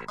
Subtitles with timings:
[0.00, 0.08] So,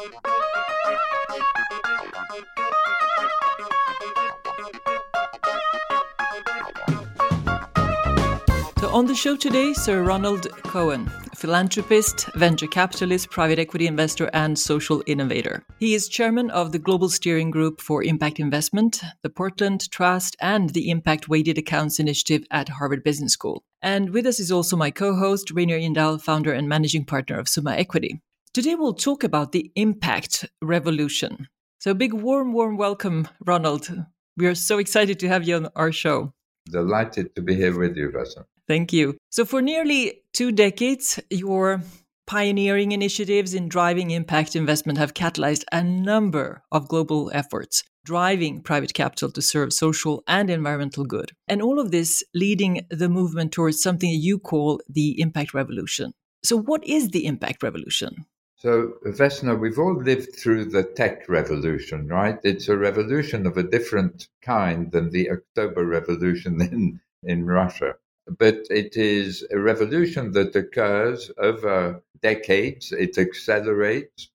[8.92, 15.02] on the show today, Sir Ronald Cohen, philanthropist, venture capitalist, private equity investor, and social
[15.08, 15.64] innovator.
[15.80, 20.70] He is chairman of the Global Steering Group for Impact Investment, the Portland Trust, and
[20.70, 23.64] the Impact Weighted Accounts Initiative at Harvard Business School.
[23.82, 27.48] And with us is also my co host, Reynir Indahl, founder and managing partner of
[27.50, 28.22] Summa Equity.
[28.60, 31.48] Today, we'll talk about the impact revolution.
[31.80, 33.90] So, big, warm, warm welcome, Ronald.
[34.36, 36.34] We are so excited to have you on our show.
[36.70, 38.44] Delighted to be here with you, Vesna.
[38.68, 39.16] Thank you.
[39.30, 41.82] So, for nearly two decades, your
[42.28, 48.94] pioneering initiatives in driving impact investment have catalyzed a number of global efforts, driving private
[48.94, 51.32] capital to serve social and environmental good.
[51.48, 56.12] And all of this leading the movement towards something you call the impact revolution.
[56.44, 58.26] So, what is the impact revolution?
[58.60, 62.40] So, Vesna, we've all lived through the tech revolution, right?
[62.44, 67.96] It's a revolution of a different kind than the October revolution in, in Russia
[68.38, 72.92] but it is a revolution that occurs over decades.
[72.92, 74.30] It accelerates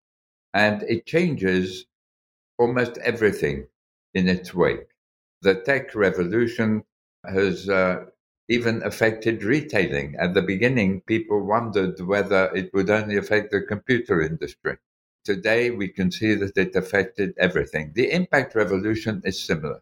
[0.55, 1.87] and it changes
[2.59, 3.69] almost everything
[4.15, 4.89] in its wake.
[5.43, 6.85] The tech revolution
[7.25, 8.07] has uh,
[8.49, 10.17] even affected retailing.
[10.19, 14.77] At the beginning, people wondered whether it would only affect the computer industry.
[15.25, 17.93] Today, we can see that it affected everything.
[17.95, 19.81] The impact revolution is similar.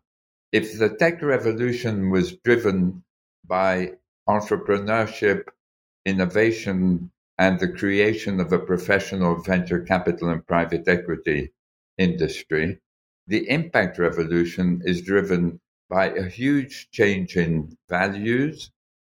[0.53, 3.03] If the tech revolution was driven
[3.47, 3.95] by
[4.29, 5.49] entrepreneurship,
[6.05, 11.53] innovation, and the creation of a professional venture capital and private equity
[11.99, 12.79] industry.
[13.27, 15.61] The impact revolution is driven
[15.93, 18.71] by a huge change in values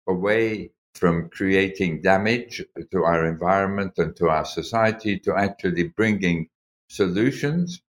[0.09, 6.49] away from creating damage to our environment and to our society to actually bringing
[6.89, 7.83] solutions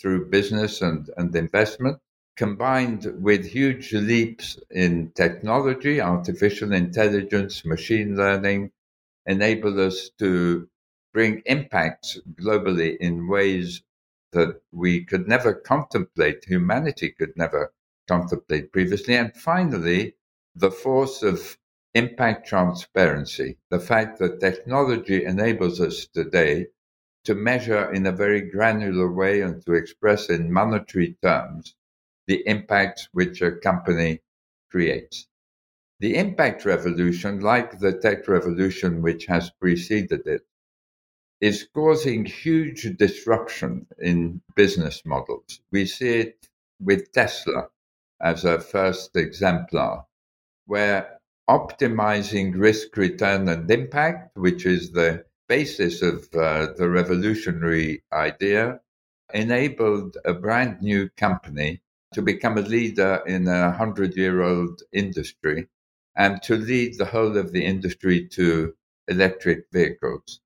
[0.00, 1.98] through business and, and investment
[2.38, 8.70] combined with huge leaps in technology, artificial intelligence, machine learning,
[9.26, 10.66] enable us to
[11.12, 13.82] bring impacts globally in ways
[14.32, 17.72] that we could never contemplate, humanity could never
[18.08, 19.14] contemplate previously.
[19.14, 20.16] And finally,
[20.56, 21.56] the force of
[21.94, 26.66] impact transparency, the fact that technology enables us today
[27.24, 31.74] to measure in a very granular way and to express in monetary terms
[32.26, 34.20] the impacts which a company
[34.70, 35.26] creates.
[36.00, 40.42] The impact revolution, like the tech revolution which has preceded it,
[41.40, 45.60] is causing huge disruption in business models.
[45.70, 46.48] We see it
[46.80, 47.68] with Tesla
[48.20, 50.04] as a first exemplar,
[50.66, 58.80] where optimizing risk, return, and impact, which is the basis of uh, the revolutionary idea,
[59.32, 61.80] enabled a brand new company
[62.12, 65.68] to become a leader in a hundred year old industry
[66.16, 68.74] and to lead the whole of the industry to
[69.06, 70.40] electric vehicles.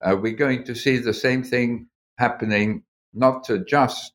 [0.00, 1.88] Uh, we're going to see the same thing
[2.18, 2.82] happening
[3.14, 4.12] not just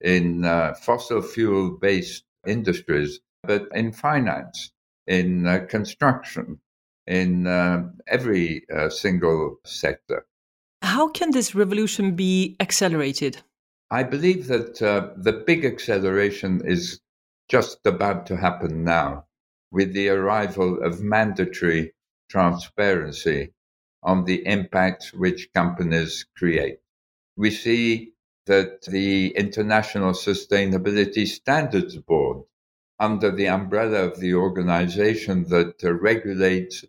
[0.00, 4.70] in uh, fossil fuel based industries, but in finance,
[5.06, 6.60] in uh, construction,
[7.06, 10.26] in uh, every uh, single sector.
[10.82, 13.42] How can this revolution be accelerated?
[13.90, 17.00] I believe that uh, the big acceleration is
[17.48, 19.26] just about to happen now
[19.72, 21.92] with the arrival of mandatory
[22.28, 23.52] transparency
[24.02, 26.78] on the impact which companies create.
[27.36, 28.12] We see
[28.46, 32.44] that the International Sustainability Standards Board,
[32.98, 36.84] under the umbrella of the organization that uh, regulates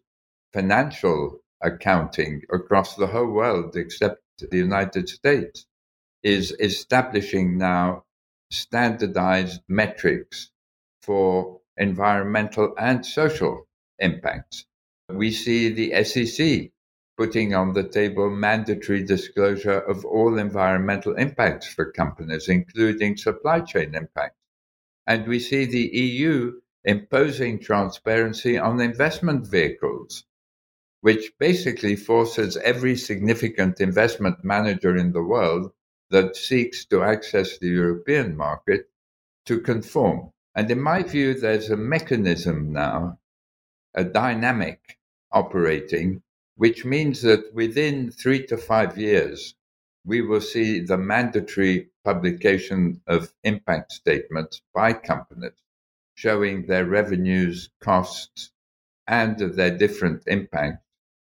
[0.54, 5.66] financial accounting across the whole world except the United States,
[6.24, 8.04] is establishing now
[8.52, 10.52] standardized metrics
[11.02, 13.68] for environmental and social
[14.00, 14.66] impacts.
[15.10, 16.72] We see the SEC
[17.22, 23.94] putting on the table mandatory disclosure of all environmental impacts for companies, including supply chain
[23.94, 24.40] impacts.
[25.06, 30.23] And we see the EU imposing transparency on investment vehicles,
[31.02, 35.72] which basically forces every significant investment manager in the world
[36.09, 38.90] that seeks to access the European market
[39.46, 40.32] to conform.
[40.56, 43.20] And in my view, there's a mechanism now,
[43.94, 44.97] a dynamic
[45.32, 46.23] operating,
[46.56, 49.56] which means that within three to five years,
[50.06, 55.53] we will see the mandatory publication of impact statements by companies
[56.16, 58.52] showing their revenues, costs,
[59.08, 60.86] and their different impacts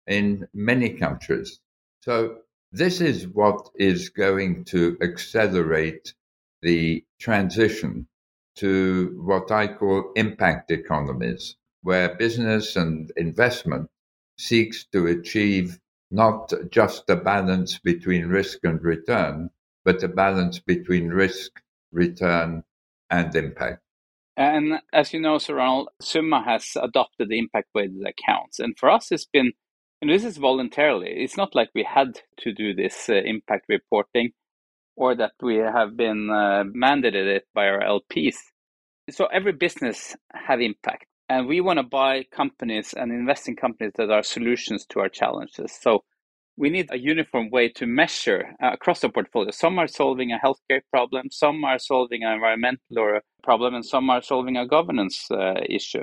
[0.07, 1.61] in many countries.
[2.01, 2.43] So
[2.73, 6.15] This is what is going to accelerate
[6.63, 8.07] the transition
[8.57, 13.91] to what I call impact economies, where business and investment
[14.41, 15.79] seeks to achieve
[16.11, 19.51] not just a balance between risk and return,
[19.85, 21.51] but a balance between risk,
[21.93, 22.65] return,
[23.11, 23.81] and impact.
[24.37, 28.59] And as you know, Sir Ronald, Summa has adopted the impact weighted accounts.
[28.59, 29.53] And for us, it's been,
[30.01, 31.11] and this is voluntarily.
[31.11, 34.33] It's not like we had to do this uh, impact reporting
[34.97, 38.37] or that we have been uh, mandated it by our LPs.
[39.11, 43.93] So every business have impact, and we want to buy companies and invest in companies
[43.97, 45.79] that are solutions to our challenges.
[45.81, 46.03] So
[46.57, 49.53] we need a uniform way to measure uh, across the portfolio.
[49.53, 54.11] Some are solving a healthcare problem, some are solving an environmental or problem, and some
[54.11, 56.03] are solving a governance uh, issue.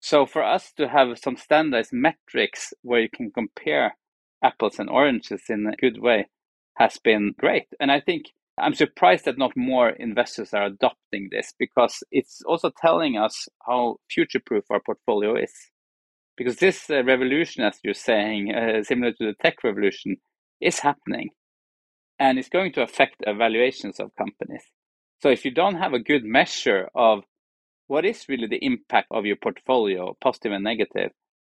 [0.00, 3.96] So for us to have some standardized metrics where you can compare
[4.42, 6.26] apples and oranges in a good way
[6.78, 7.66] has been great.
[7.80, 8.24] And I think
[8.58, 13.96] I'm surprised that not more investors are adopting this because it's also telling us how
[14.08, 15.52] future proof our portfolio is.
[16.36, 20.16] Because this uh, revolution, as you're saying, uh, similar to the tech revolution,
[20.60, 21.30] is happening
[22.18, 24.62] and it's going to affect evaluations of companies.
[25.20, 27.24] So if you don't have a good measure of
[27.86, 31.10] what is really the impact of your portfolio, positive and negative,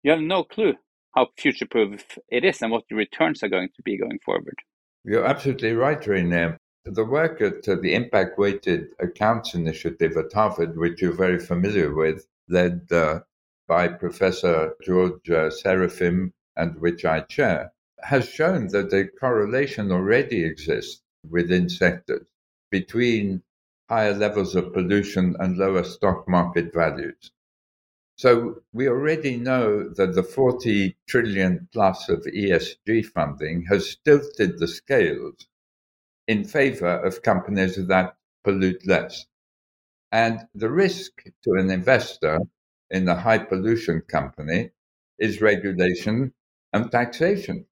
[0.02, 0.74] you have no clue
[1.14, 4.56] how future proof it is and what the returns are going to be going forward.
[5.04, 6.56] You're absolutely right, René.
[6.86, 12.26] The work at the Impact Weighted Accounts Initiative at Harvard, which you're very familiar with,
[12.46, 13.20] led uh,
[13.66, 17.72] by Professor George uh, and which I chair,
[18.02, 22.26] has shown that a correlation already exists within sectors
[22.70, 23.42] between
[23.88, 27.32] higher levels of pollution and lower stock market values.
[28.16, 34.68] So we already know that the 40 trillion plus of ESG funding has tilted the
[34.68, 35.48] scales
[36.26, 39.26] in favor of companies that pollute less.
[40.12, 42.38] And the risk to an investor
[42.90, 44.70] in a high pollution company
[45.18, 46.32] is regulation
[46.72, 47.66] and taxation,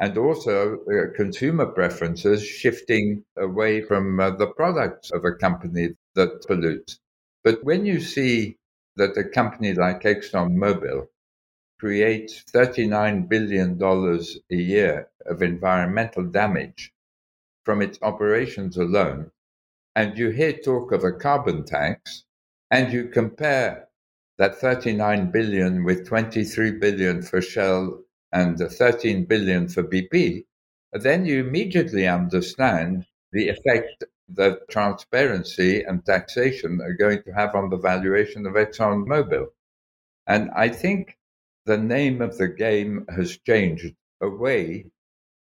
[0.00, 6.44] and also uh, consumer preferences shifting away from uh, the products of a company that
[6.46, 7.00] pollutes.
[7.44, 8.56] But when you see
[8.96, 11.08] that a company like ExxonMobil
[11.78, 16.92] creates $39 billion a year of environmental damage
[17.68, 19.30] from its operations alone,
[19.94, 22.24] and you hear talk of a carbon tax,
[22.70, 23.86] and you compare
[24.38, 28.00] that 39 billion with 23 billion for Shell
[28.32, 30.46] and 13 billion for BP,
[30.94, 37.68] then you immediately understand the effect that transparency and taxation are going to have on
[37.68, 39.48] the valuation of ExxonMobil.
[40.26, 41.18] And I think
[41.66, 44.86] the name of the game has changed away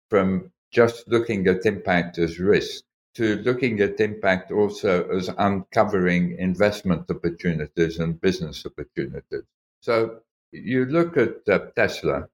[0.09, 2.83] from just looking at impact as risk
[3.15, 9.43] to looking at impact also as uncovering investment opportunities and business opportunities.
[9.81, 10.19] So
[10.51, 12.27] you look at uh, Tesla,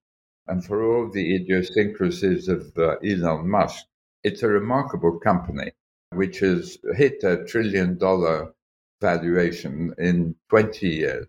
[0.48, 3.86] and for all the idiosyncrasies of uh, Elon Musk,
[4.24, 5.72] it's a remarkable company
[6.12, 8.54] which has hit a trillion dollar
[9.02, 11.28] valuation in 20 years.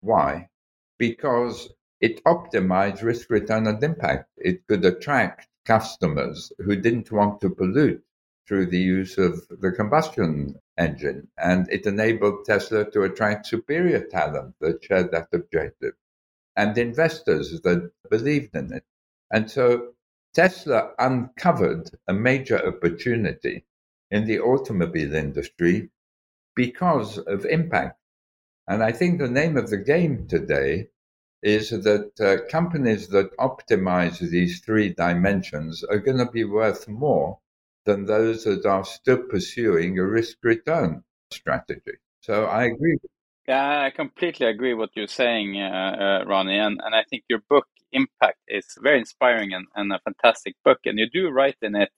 [0.00, 0.48] Why?
[0.98, 1.68] Because
[2.00, 4.30] it optimized risk, return, and impact.
[4.36, 8.02] It could attract customers who didn't want to pollute
[8.46, 11.28] through the use of the combustion engine.
[11.36, 15.94] And it enabled Tesla to attract superior talent that shared that objective
[16.56, 18.84] and investors that believed in it.
[19.30, 19.94] And so
[20.34, 23.64] Tesla uncovered a major opportunity
[24.10, 25.90] in the automobile industry
[26.54, 27.98] because of impact.
[28.68, 30.88] And I think the name of the game today
[31.46, 37.38] is that uh, companies that optimize these three dimensions are going to be worth more
[37.84, 41.96] than those that are still pursuing a risk return strategy.
[42.20, 42.98] So I agree.
[43.46, 46.58] Yeah, I completely agree with what you're saying, uh, uh, Ronnie.
[46.58, 50.80] And, and I think your book, Impact, is very inspiring and, and a fantastic book.
[50.84, 51.90] And you do write in it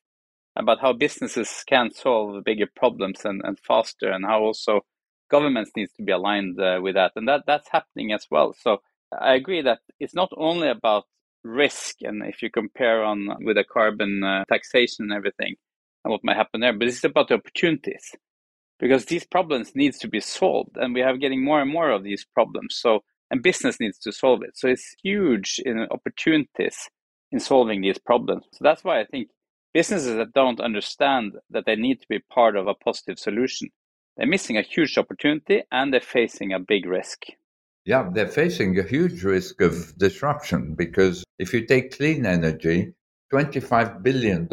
[0.54, 4.82] about how businesses can solve bigger problems and, and faster, and how also
[5.30, 8.54] governments needs to be aligned uh, with that, and that that's happening as well.
[8.58, 11.04] So I agree that it's not only about
[11.44, 15.54] risk, and if you compare on with the carbon uh, taxation and everything,
[16.04, 18.14] and what might happen there, but it's about the opportunities
[18.80, 22.04] because these problems needs to be solved, and we are getting more and more of
[22.04, 22.76] these problems.
[22.78, 23.00] So
[23.30, 24.56] and business needs to solve it.
[24.56, 26.88] So it's huge in opportunities
[27.30, 28.44] in solving these problems.
[28.52, 29.28] So that's why I think
[29.74, 33.68] businesses that don't understand that they need to be part of a positive solution,
[34.16, 37.24] they're missing a huge opportunity and they're facing a big risk.
[37.88, 42.92] Yeah, they're facing a huge risk of disruption because if you take clean energy,
[43.32, 44.46] $25 billion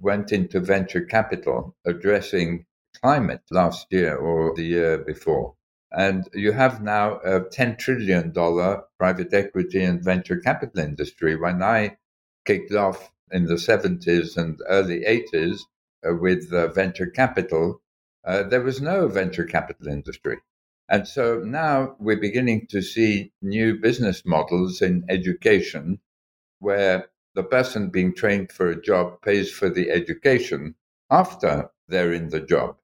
[0.00, 2.64] went into venture capital addressing
[3.02, 5.54] climate last year or the year before.
[5.92, 11.36] And you have now a $10 trillion private equity and venture capital industry.
[11.36, 11.98] When I
[12.46, 15.60] kicked off in the 70s and early 80s
[16.08, 17.82] uh, with uh, venture capital,
[18.24, 20.38] uh, there was no venture capital industry.
[20.88, 26.00] And so now we're beginning to see new business models in education
[26.60, 30.74] where the person being trained for a job pays for the education
[31.10, 32.76] after they're in the job,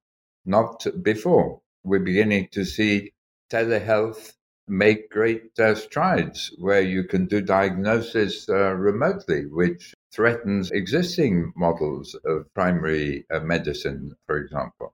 [0.45, 1.61] not before.
[1.83, 3.13] We're beginning to see
[3.49, 4.33] telehealth
[4.67, 12.15] make great uh, strides where you can do diagnosis uh, remotely, which threatens existing models
[12.25, 14.93] of primary uh, medicine, for example.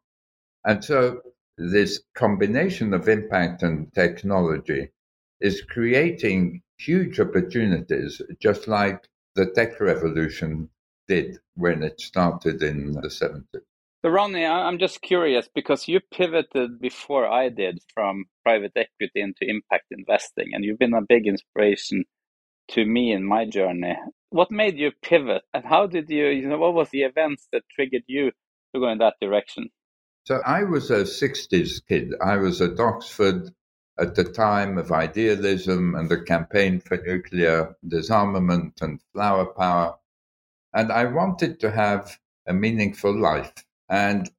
[0.66, 1.22] And so
[1.60, 4.90] this combination of impact and technology
[5.42, 10.70] is creating huge opportunities, just like the tech revolution
[11.08, 13.62] did when it started in the 70s.
[14.02, 19.42] So, Ronnie, I'm just curious because you pivoted before I did from private equity into
[19.42, 22.06] impact investing, and you've been a big inspiration
[22.70, 23.98] to me in my journey.
[24.30, 27.64] What made you pivot, and how did you, you know, what was the events that
[27.70, 28.32] triggered you
[28.74, 29.70] to go in that direction?
[30.30, 32.14] So, I was a 60s kid.
[32.22, 33.52] I was at Oxford
[33.98, 39.98] at the time of idealism and the campaign for nuclear disarmament and flower power.
[40.72, 43.52] And I wanted to have a meaningful life.
[43.90, 44.30] And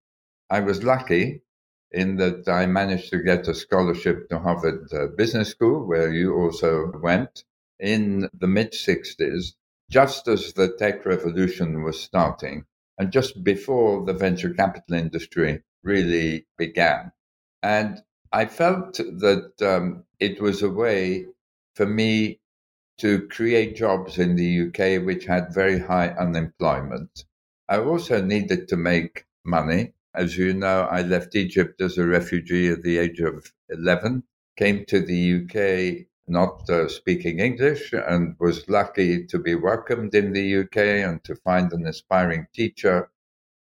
[0.49, 1.43] I was lucky
[1.91, 6.37] in that I managed to get a scholarship to Harvard uh, Business School, where you
[6.37, 7.43] also went
[7.81, 9.55] in the mid 60s,
[9.91, 12.65] just as the tech revolution was starting
[12.97, 17.13] and just before the venture capital industry really began.
[17.63, 21.27] And I felt that um, it was a way
[21.75, 22.41] for me
[22.99, 27.25] to create jobs in the UK, which had very high unemployment.
[27.69, 29.95] I also needed to make money.
[30.15, 34.25] As you know, I left Egypt as a refugee at the age of 11,
[34.57, 40.33] came to the UK not uh, speaking English, and was lucky to be welcomed in
[40.33, 43.11] the UK and to find an aspiring teacher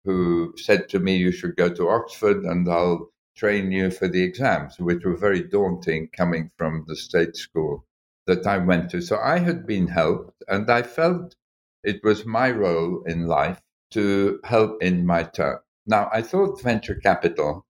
[0.05, 4.23] who said to me, You should go to Oxford and I'll train you for the
[4.23, 7.87] exams, which were very daunting coming from the state school
[8.27, 9.01] that I went to.
[9.01, 11.35] So I had been helped, and I felt
[11.83, 13.61] it was my role in life
[13.93, 15.59] to help in my turn.
[15.87, 17.67] Now, I thought venture capital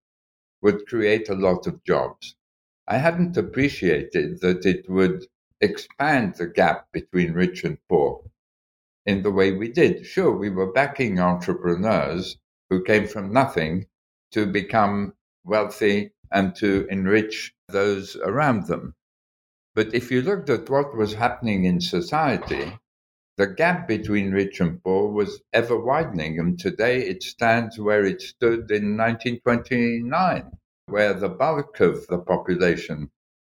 [0.60, 2.36] would create a lot of jobs.
[2.86, 5.26] I hadn't appreciated that it would
[5.60, 8.24] expand the gap between rich and poor
[9.06, 10.06] in the way we did.
[10.06, 12.38] Sure, we were backing entrepreneurs
[12.71, 13.87] who came from nothing
[14.30, 18.94] to become wealthy and to enrich those around them.
[19.75, 22.78] But if you looked at what was happening in society,
[23.38, 28.21] the gap between rich and poor was ever widening, and today it stands where it
[28.21, 30.52] stood in 1929,
[30.87, 33.11] where the bulk of the population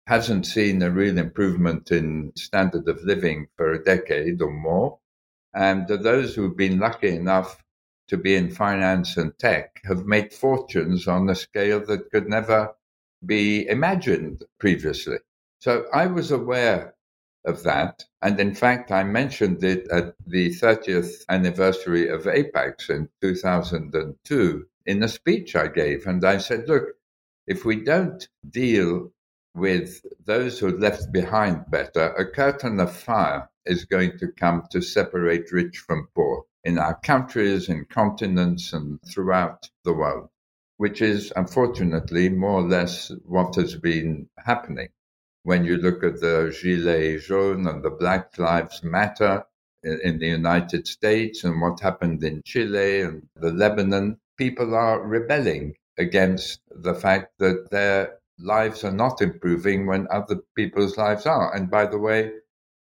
[0.07, 4.99] hasn't seen a real improvement in standard of living for a decade or more.
[5.55, 7.63] And those who've been lucky enough
[8.09, 12.75] to be in finance and tech have made fortunes on a scale that could never
[13.25, 15.19] be imagined previously.
[15.61, 16.95] So I was aware
[17.45, 18.05] of that.
[18.21, 25.03] And in fact, I mentioned it at the 30th anniversary of Apax in 2002 in
[25.03, 26.07] a speech I gave.
[26.07, 26.89] And I said, look,
[27.47, 29.13] if we don't deal
[29.55, 34.65] with those who are left behind better, a curtain of fire is going to come
[34.71, 40.29] to separate rich from poor in our countries, in continents, and throughout the world,
[40.77, 44.89] which is unfortunately more or less what has been happening.
[45.45, 49.45] When you look at the Gilets jaunes and the Black Lives Matter
[49.83, 55.75] in the United States and what happened in Chile and the Lebanon, people are rebelling
[55.99, 61.55] against the fact that their lives are not improving when other people's lives are.
[61.55, 62.33] And by the way,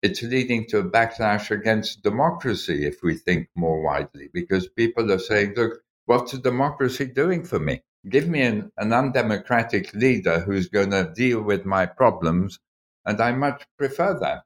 [0.03, 5.19] it's leading to a backlash against democracy if we think more widely, because people are
[5.19, 7.83] saying, look, what's democracy doing for me?
[8.09, 12.59] Give me an, an undemocratic leader who's going to deal with my problems,
[13.05, 14.45] and I much prefer that.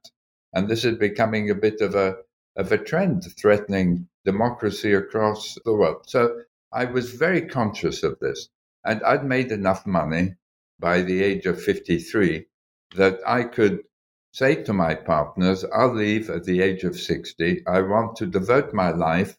[0.53, 2.17] And this is becoming a bit of a
[2.55, 6.03] of a trend threatening democracy across the world.
[6.07, 6.41] So
[6.71, 8.49] I was very conscious of this.
[8.83, 10.35] And I'd made enough money
[10.79, 12.45] by the age of 53
[12.95, 13.83] that I could
[14.31, 17.67] say to my partners, I'll leave at the age of 60.
[17.67, 19.37] I want to devote my life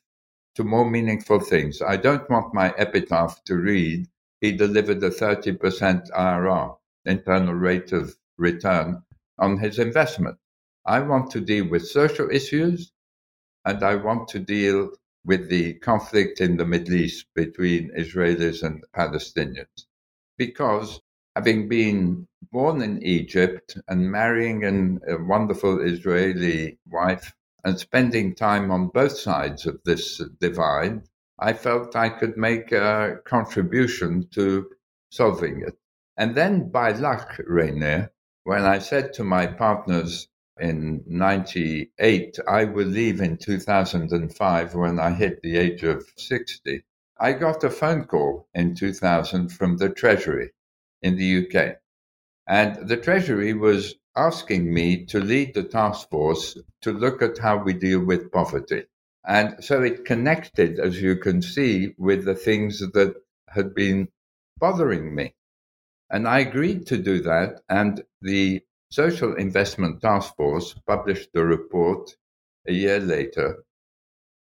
[0.54, 1.80] to more meaningful things.
[1.80, 4.06] I don't want my epitaph to read,
[4.40, 9.02] he delivered a 30% IRR, internal rate of return,
[9.38, 10.36] on his investment.
[10.84, 12.92] I want to deal with social issues
[13.64, 14.90] and I want to deal
[15.24, 19.86] with the conflict in the Middle East between Israelis and Palestinians.
[20.36, 21.00] Because
[21.34, 27.34] having been born in Egypt and marrying an, a wonderful Israeli wife
[27.64, 31.02] and spending time on both sides of this divide,
[31.38, 34.68] I felt I could make a contribution to
[35.10, 35.78] solving it.
[36.16, 38.10] And then by luck, René,
[38.44, 40.28] when I said to my partners
[40.60, 46.84] in 98, I will leave in 2005 when I hit the age of 60,
[47.18, 50.50] I got a phone call in 2000 from the Treasury
[51.02, 51.76] in the UK.
[52.46, 57.56] And the Treasury was asking me to lead the task force to look at how
[57.62, 58.84] we deal with poverty.
[59.26, 63.14] And so it connected, as you can see, with the things that
[63.48, 64.08] had been
[64.58, 65.34] bothering me.
[66.10, 67.62] And I agreed to do that.
[67.68, 72.10] And the Social Investment Task Force published a report
[72.66, 73.64] a year later,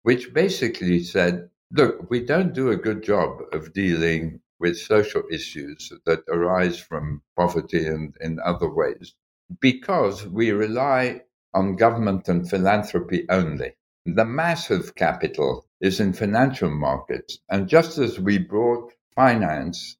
[0.02, 5.92] which basically said look, we don't do a good job of dealing with social issues
[6.04, 9.14] that arise from poverty and in other ways
[9.60, 11.22] because we rely
[11.54, 13.72] on government and philanthropy only.
[14.04, 17.38] The massive capital is in financial markets.
[17.48, 19.96] And just as we brought finance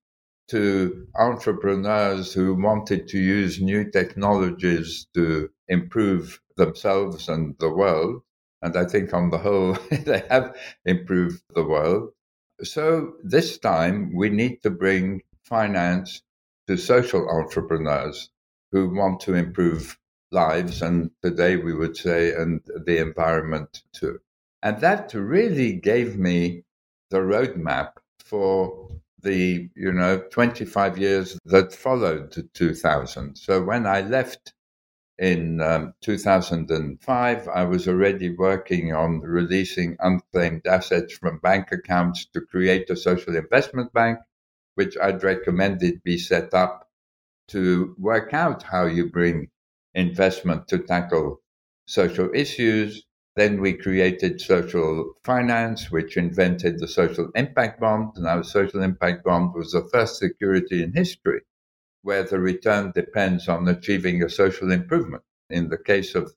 [0.49, 8.23] to entrepreneurs who wanted to use new technologies to improve themselves and the world,
[8.63, 12.11] and I think on the whole, they have improved the world.
[12.63, 16.23] So this time we need to bring finance
[16.67, 18.31] to social entrepreneurs
[18.73, 19.99] who want to improve
[20.31, 24.21] lives, and today we would say, and the environment too.
[24.63, 26.65] And that really gave me
[27.11, 28.91] the roadmap for
[29.23, 33.37] the you know 25 years that followed 2000.
[33.37, 34.53] So when I left
[35.19, 42.41] in um, 2005, I was already working on releasing unclaimed assets from bank accounts to
[42.43, 44.19] create a social investment bank,
[44.75, 46.91] which I'd recommended be set up
[47.49, 49.49] to work out how you bring
[49.95, 51.41] investment to tackle
[51.87, 53.05] social issues.
[53.37, 58.13] Then we created social finance, which invented the social impact bond.
[58.27, 61.43] Our social impact bond was the first security in history
[62.07, 65.25] where the return depends on achieving a social improvement.
[65.51, 66.33] In the case of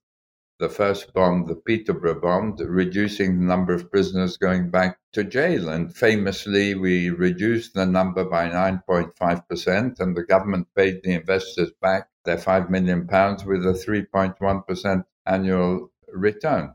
[0.57, 5.69] the first bond, the Peterborough bond, reducing the number of prisoners going back to jail.
[5.69, 12.09] And famously, we reduced the number by 9.5%, and the government paid the investors back
[12.25, 13.01] their £5 million
[13.45, 16.73] with a 3.1% annual return.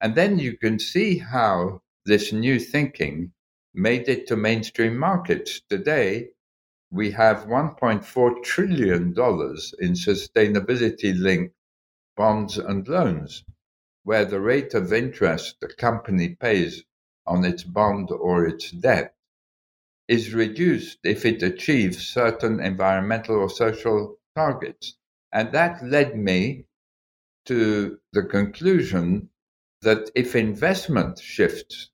[0.00, 3.32] And then you can see how this new thinking
[3.74, 5.60] made it to mainstream markets.
[5.68, 6.28] Today,
[6.96, 11.54] we have $1.4 trillion in sustainability linked
[12.16, 13.44] bonds and loans,
[14.04, 16.82] where the rate of interest the company pays
[17.26, 19.14] on its bond or its debt
[20.08, 24.96] is reduced if it achieves certain environmental or social targets.
[25.32, 26.64] And that led me
[27.44, 29.28] to the conclusion
[29.82, 31.90] that if investment shifts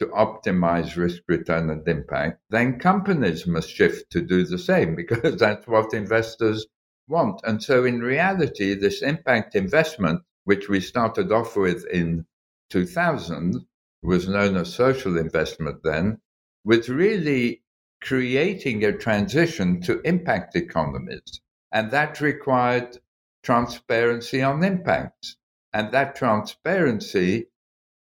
[0.00, 5.36] to optimize risk, return, and impact, then companies must shift to do the same because
[5.36, 6.66] that's what investors
[7.06, 7.40] want.
[7.44, 12.26] And so, in reality, this impact investment, which we started off with in
[12.70, 13.66] 2000,
[14.02, 16.18] was known as social investment then,
[16.64, 17.62] was really
[18.02, 21.40] creating a transition to impact economies.
[21.72, 22.98] And that required
[23.42, 25.36] transparency on impacts.
[25.72, 27.46] And that transparency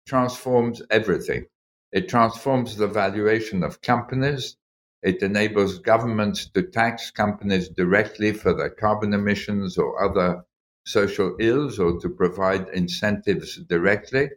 [0.07, 1.45] transforms everything.
[1.93, 4.57] It transforms the valuation of companies.
[5.03, 10.43] It enables governments to tax companies directly for their carbon emissions or other
[10.85, 14.31] social ills or to provide incentives directly.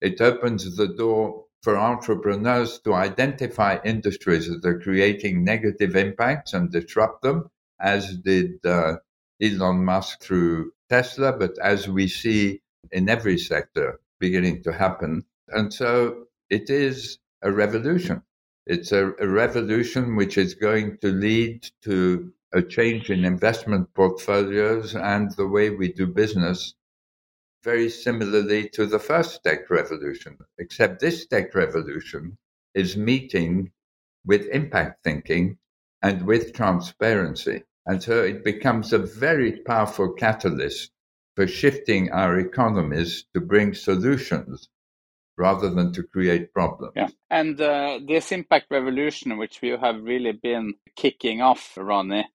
[0.00, 6.72] It opens the door for entrepreneurs to identify industries that are creating negative impacts and
[6.72, 8.96] disrupt them, as did uh,
[9.42, 12.62] Elon Musk through Tesla, but as we see
[12.92, 15.24] in every sector beginning to happen.
[15.48, 18.22] And so it is a revolution.
[18.66, 24.94] It's a, a revolution which is going to lead to a change in investment portfolios
[24.94, 26.74] and the way we do business,
[27.62, 32.38] very similarly to the first tech revolution, except this tech revolution
[32.74, 33.72] is meeting
[34.24, 35.58] with impact thinking
[36.02, 37.64] and with transparency.
[37.86, 40.90] And so it becomes a very powerful catalyst
[41.36, 44.68] for shifting our economies to bring solutions
[45.36, 46.92] rather than to create problems.
[46.96, 52.26] Yeah, and uh, this impact revolution, which we have really been kicking off, Ronnie,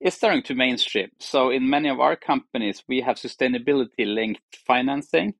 [0.00, 1.10] is starting to mainstream.
[1.18, 5.34] So in many of our companies, we have sustainability linked financing.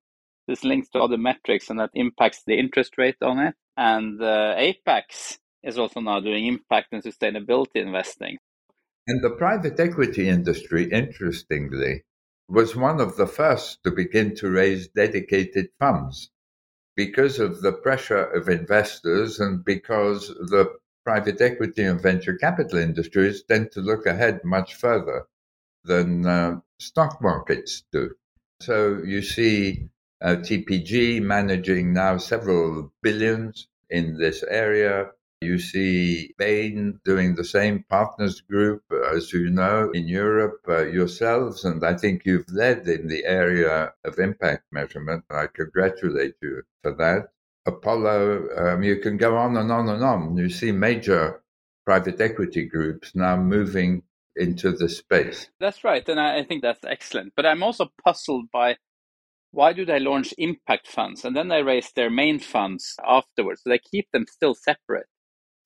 [0.48, 3.54] this links to other metrics and that impacts the interest rate on it.
[3.76, 8.38] And uh, Apax is also now doing impact and sustainability investing.
[9.08, 12.04] And the private equity industry, interestingly,
[12.48, 16.30] was one of the first to begin to raise dedicated funds
[16.96, 23.42] because of the pressure of investors and because the private equity and venture capital industries
[23.44, 25.26] tend to look ahead much further
[25.84, 28.10] than uh, stock markets do.
[28.60, 29.88] So you see
[30.20, 35.10] uh, TPG managing now several billions in this area.
[35.42, 41.64] You see Bain doing the same partners group, as you know, in Europe uh, yourselves.
[41.64, 45.24] And I think you've led in the area of impact measurement.
[45.30, 47.28] I congratulate you for that.
[47.66, 50.36] Apollo, um, you can go on and on and on.
[50.38, 51.42] You see major
[51.84, 54.02] private equity groups now moving
[54.36, 55.48] into the space.
[55.60, 56.06] That's right.
[56.08, 57.34] And I think that's excellent.
[57.36, 58.76] But I'm also puzzled by
[59.50, 63.62] why do they launch impact funds and then they raise their main funds afterwards?
[63.62, 65.06] So they keep them still separate.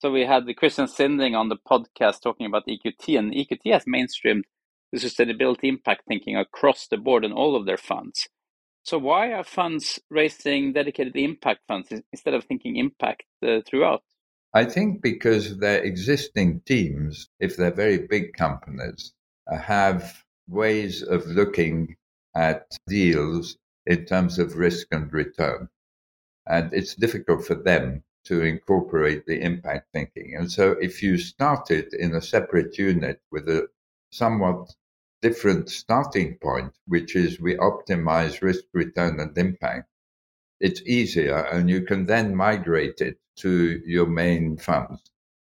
[0.01, 3.85] So we had the Christian Sinding on the podcast talking about EQT, and EQT has
[3.85, 4.45] mainstreamed
[4.91, 8.27] the sustainability impact thinking across the board in all of their funds.
[8.81, 14.01] So why are funds raising dedicated impact funds instead of thinking impact uh, throughout?
[14.55, 19.13] I think because their existing teams, if they're very big companies,
[19.51, 21.95] uh, have ways of looking
[22.35, 25.69] at deals in terms of risk and return.
[26.47, 30.35] And it's difficult for them to incorporate the impact thinking.
[30.37, 33.67] And so if you started in a separate unit with a
[34.11, 34.73] somewhat
[35.21, 39.87] different starting point, which is we optimize risk, return, and impact,
[40.59, 45.01] it's easier and you can then migrate it to your main funds.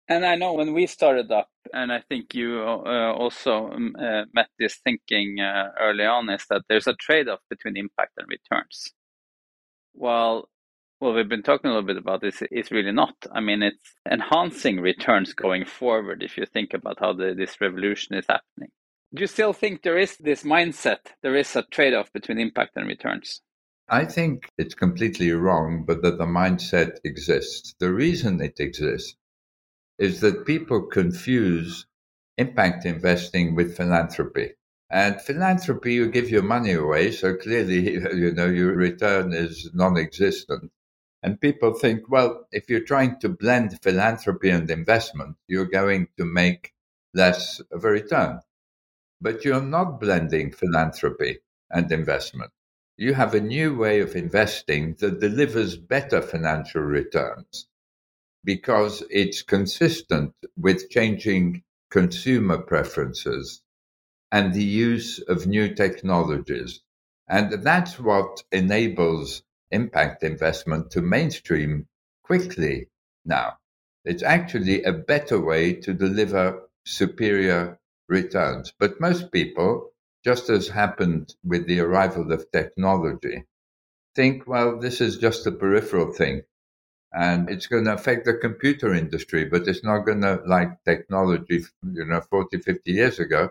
[0.09, 4.25] And I know when we started up, and I think you uh, also um, uh,
[4.35, 8.27] met this thinking uh, early on, is that there's a trade off between impact and
[8.29, 8.93] returns.
[9.95, 10.49] Well,
[11.03, 12.45] well, we've been talking a little bit about this.
[12.53, 13.17] It's really not.
[13.33, 18.15] I mean, it's enhancing returns going forward if you think about how the, this revolution
[18.15, 18.69] is happening.
[19.13, 20.99] Do you still think there is this mindset?
[21.21, 23.41] There is a trade off between impact and returns?
[23.89, 27.75] I think it's completely wrong, but that the mindset exists.
[27.81, 29.17] The reason it exists
[29.99, 31.85] is that people confuse
[32.39, 34.53] impact investing with philanthropy.
[34.89, 40.71] And philanthropy, you give your money away, so clearly, you know, your return is non-existent.
[41.23, 46.25] And people think, well, if you're trying to blend philanthropy and investment, you're going to
[46.25, 46.73] make
[47.15, 48.41] less of a return.
[49.21, 51.39] But you're not blending philanthropy
[51.71, 52.51] and investment.
[52.97, 57.69] You have a new way of investing that delivers better financial returns
[58.45, 63.63] because it's consistent with changing consumer preferences
[64.33, 66.81] and the use of new technologies.
[67.29, 71.89] And that's what enables impact investment to mainstream
[72.23, 72.89] quickly
[73.25, 73.59] now.
[74.05, 78.73] It's actually a better way to deliver superior returns.
[78.79, 79.93] But most people,
[80.25, 83.45] just as happened with the arrival of technology,
[84.15, 86.43] think, well, this is just a peripheral thing
[87.13, 91.65] and it's going to affect the computer industry, but it's not going to, like technology,
[91.93, 93.51] you know, 40, 50 years ago,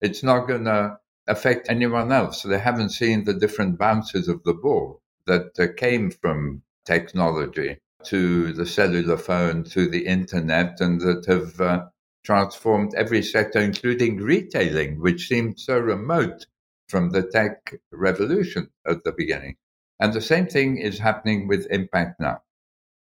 [0.00, 0.98] it's not going to
[1.28, 2.42] affect anyone else.
[2.42, 8.66] They haven't seen the different bounces of the ball that came from technology to the
[8.66, 11.86] cellular phone, to the internet, and that have uh,
[12.24, 16.46] transformed every sector, including retailing, which seemed so remote
[16.88, 19.56] from the tech revolution at the beginning.
[19.98, 22.42] And the same thing is happening with impact now.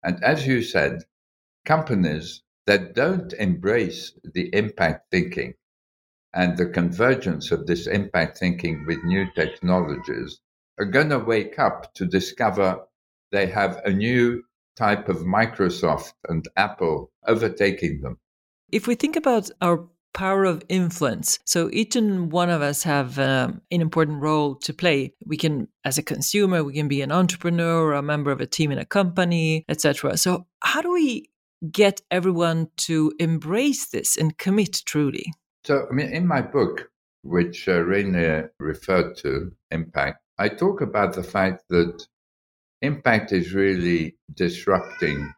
[0.03, 1.03] And as you said,
[1.65, 5.55] companies that don't embrace the impact thinking
[6.33, 10.39] and the convergence of this impact thinking with new technologies
[10.79, 12.79] are going to wake up to discover
[13.31, 14.43] they have a new
[14.75, 18.17] type of Microsoft and Apple overtaking them.
[18.71, 19.87] If we think about our
[20.17, 21.37] power of influence.
[21.45, 25.13] So each and one of us have um, an important role to play.
[25.25, 28.47] We can, as a consumer, we can be an entrepreneur, or a member of a
[28.47, 30.17] team in a company, etc.
[30.17, 31.29] So how do we
[31.71, 35.31] get everyone to embrace this and commit truly?
[35.65, 36.89] So, I mean, in my book,
[37.21, 42.07] which uh, René referred to, Impact, I talk about the fact that
[42.83, 45.33] impact is really disrupting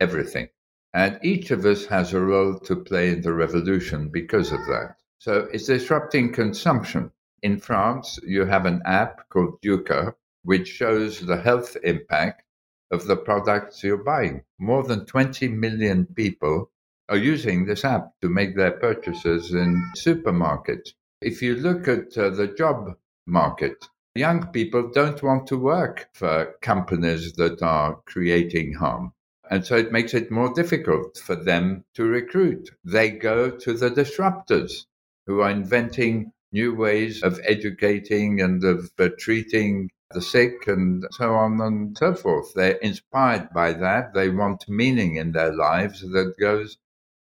[0.00, 0.48] everything.
[0.92, 4.96] And each of us has a role to play in the revolution because of that.
[5.18, 7.10] So it's disrupting consumption.
[7.42, 12.42] In France, you have an app called Yuka, which shows the health impact
[12.90, 14.42] of the products you're buying.
[14.58, 16.70] More than 20 million people
[17.08, 20.92] are using this app to make their purchases in supermarkets.
[21.22, 26.54] If you look at uh, the job market, young people don't want to work for
[26.60, 29.12] companies that are creating harm.
[29.50, 32.68] And so it makes it more difficult for them to recruit.
[32.84, 34.84] They go to the disruptors
[35.26, 41.34] who are inventing new ways of educating and of uh, treating the sick and so
[41.34, 42.52] on and so forth.
[42.54, 44.14] They're inspired by that.
[44.14, 46.78] They want meaning in their lives that goes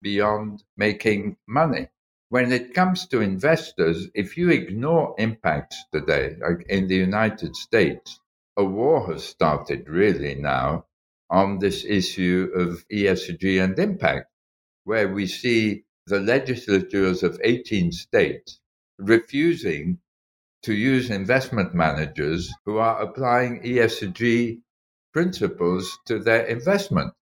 [0.01, 1.87] beyond making money.
[2.29, 8.19] When it comes to investors, if you ignore impacts today, like in the United States,
[8.57, 10.85] a war has started really now
[11.29, 14.31] on this issue of ESG and impact,
[14.85, 18.59] where we see the legislatures of 18 states
[18.97, 19.99] refusing
[20.63, 24.61] to use investment managers who are applying ESG
[25.13, 27.13] principles to their investment.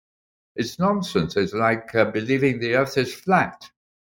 [0.55, 1.35] It's nonsense.
[1.35, 3.69] It's like uh, believing the earth is flat.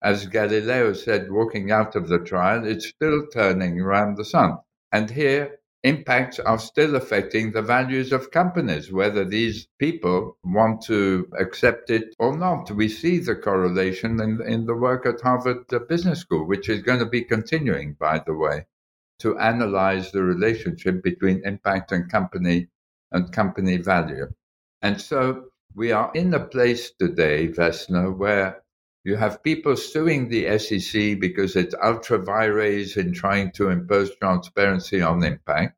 [0.04, 4.58] As Galileo said, walking out of the trial, it's still turning around the sun.
[4.92, 11.26] And here, impacts are still affecting the values of companies, whether these people want to
[11.38, 12.70] accept it or not.
[12.70, 16.82] We see the correlation in, in the work at Harvard uh, Business School, which is
[16.82, 18.66] going to be continuing, by the way,
[19.20, 22.68] to analyze the relationship between impact and company
[23.10, 24.26] and company value.
[24.82, 28.63] And so we are in a place today, Vesna, where
[29.04, 35.02] you have people suing the SEC because it's ultra vires in trying to impose transparency
[35.02, 35.76] on impact.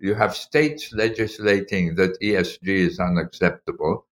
[0.00, 4.08] You have states legislating that ESG is unacceptable.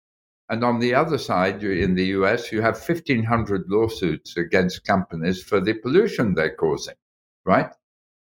[0.47, 5.59] And on the other side, in the US, you have 1,500 lawsuits against companies for
[5.59, 6.95] the pollution they're causing,
[7.43, 7.73] right?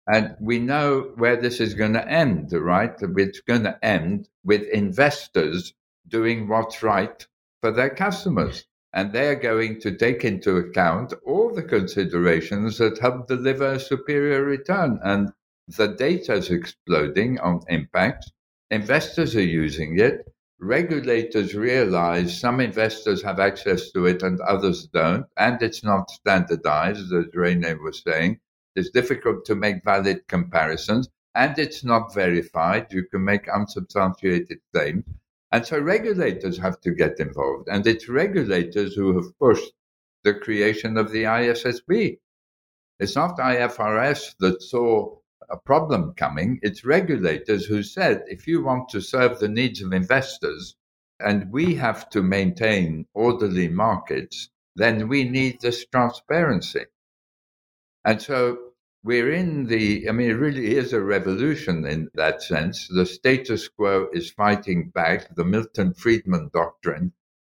[0.09, 2.95] And we know where this is going to end, right?
[3.01, 5.73] It's going to end with investors
[6.09, 7.25] doing what's right
[7.61, 13.27] for their customers and they're going to take into account all the considerations that help
[13.27, 14.99] deliver a superior return.
[15.03, 15.33] And
[15.69, 18.31] the data is exploding on impact.
[18.71, 20.27] Investors are using it.
[20.59, 27.13] Regulators realize some investors have access to it and others don't, and it's not standardized,
[27.13, 28.41] as Rene was saying.
[28.75, 32.93] It's difficult to make valid comparisons, and it's not verified.
[32.93, 35.05] You can make unsubstantiated claims.
[35.53, 37.69] And so regulators have to get involved.
[37.69, 39.73] And it's regulators who have pushed
[40.25, 42.19] the creation of the ISSB.
[42.99, 45.17] It's not IFRS that saw
[45.49, 46.59] a problem coming.
[46.63, 50.75] It's regulators who said if you want to serve the needs of investors
[51.21, 56.87] and we have to maintain orderly markets, then we need this transparency.
[58.05, 58.66] And so
[59.07, 62.89] we're in the, I mean, it really is a revolution in that sense.
[62.89, 65.33] The status quo is fighting back.
[65.37, 67.13] The Milton Friedman doctrine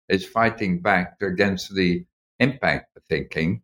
[0.08, 2.06] is fighting back against the
[2.40, 3.60] impact thinking,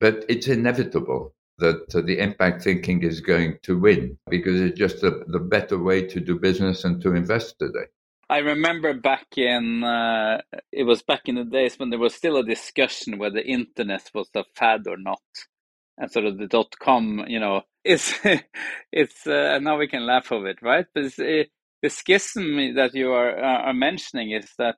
[0.00, 5.02] but it's inevitable that uh, the impact thinking is going to win because it's just
[5.02, 7.88] a, the better way to do business and to invest today.
[8.30, 10.40] I remember back in uh,
[10.72, 14.10] it was back in the days when there was still a discussion whether the internet
[14.14, 15.20] was a fad or not
[15.98, 18.14] and sort of the dot com, you know, it's
[18.92, 20.86] it's uh, now we can laugh of it, right?
[20.94, 21.44] But uh,
[21.82, 24.76] the schism that you are are mentioning is that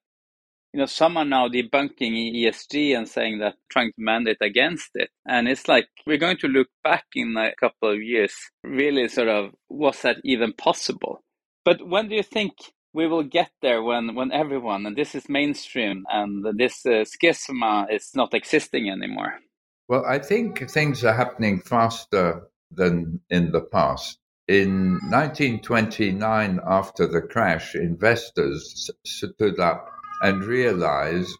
[0.72, 5.10] you know some are now debunking ESG and saying that trying to mandate against it,
[5.26, 9.28] and it's like we're going to look back in a couple of years, really sort
[9.28, 11.22] of was that even possible?
[11.64, 12.52] But when do you think
[12.92, 17.62] we will get there when when everyone and this is mainstream and this uh, schism
[17.90, 19.40] is not existing anymore?
[19.90, 24.20] Well, I think things are happening faster than in the past.
[24.46, 31.36] In 1929, after the crash, investors stood up and realized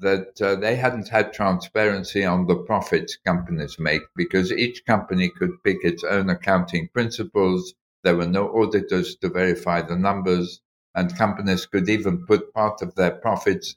[0.00, 5.62] that uh, they hadn't had transparency on the profits companies make because each company could
[5.64, 7.72] pick its own accounting principles.
[8.04, 10.60] There were no auditors to verify the numbers,
[10.94, 13.76] and companies could even put part of their profits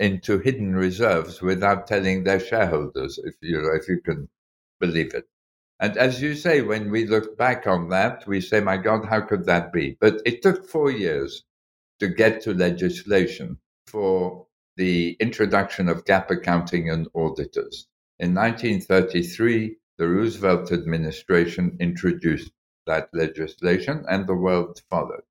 [0.00, 4.28] into hidden reserves without telling their shareholders, if you know, if you can
[4.80, 5.28] believe it.
[5.78, 9.20] And as you say, when we look back on that, we say, my God, how
[9.20, 9.98] could that be?
[10.00, 11.44] But it took four years
[12.00, 17.86] to get to legislation for the introduction of GAAP accounting and auditors.
[18.18, 22.52] In 1933, the Roosevelt administration introduced
[22.86, 25.24] that legislation and the world followed.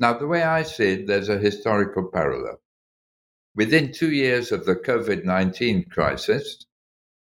[0.00, 2.60] Now, the way I see it, there's a historical parallel.
[3.58, 6.64] Within two years of the COVID 19 crisis,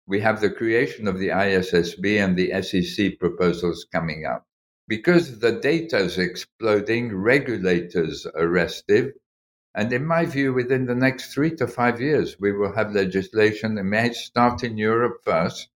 [0.07, 4.47] we have the creation of the ISSB and the SEC proposals coming up.
[4.87, 9.15] Because the data is exploding, regulators are restive.
[9.75, 13.77] And in my view, within the next three to five years, we will have legislation
[13.77, 15.71] that may start in Europe first,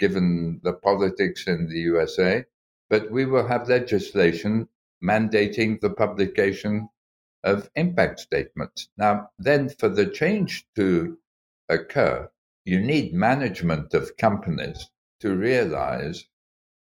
[0.00, 2.44] given the politics in the USA,
[2.90, 4.68] but we will have legislation
[5.00, 6.88] mandating the publication
[7.46, 8.88] of impact statements.
[8.98, 11.16] Now, then, for the change to
[11.68, 12.28] occur,
[12.64, 16.24] you need management of companies to realize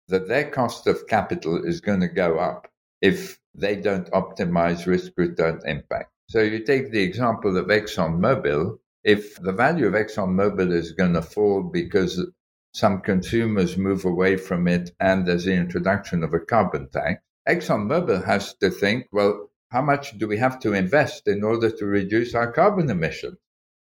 [0.09, 2.69] that their cost of capital is going to go up
[3.03, 6.11] if they don't optimize risk return impact.
[6.29, 8.79] So you take the example of ExxonMobil.
[9.05, 12.27] If the value of ExxonMobil is going to fall because
[12.73, 18.25] some consumers move away from it and there's the introduction of a carbon tax, ExxonMobil
[18.25, 22.33] has to think, well, how much do we have to invest in order to reduce
[22.33, 23.37] our carbon emissions,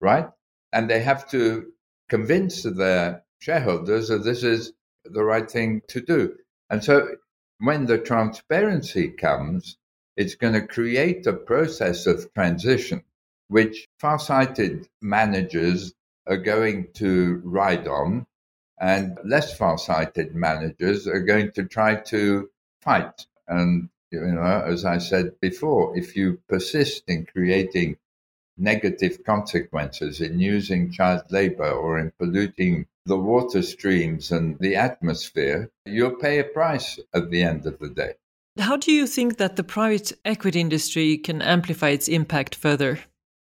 [0.02, 0.28] right?
[0.74, 1.72] And they have to
[2.10, 6.38] convince their shareholders that this is the right thing to do.
[6.72, 7.18] And so
[7.60, 9.78] when the transparency comes,
[10.18, 13.04] it's going to create a process of transition
[13.50, 15.94] which far-sighted managers
[16.26, 18.26] are going to ride on
[18.82, 22.50] and less far-sighted managers are going to try to
[22.82, 27.98] fight and you know as i said before if you persist in creating
[28.58, 35.70] negative consequences in using child labor or in polluting the water streams and the atmosphere
[35.86, 38.14] you'll pay a price at the end of the day
[38.58, 43.00] how do you think that the private equity industry can amplify its impact further?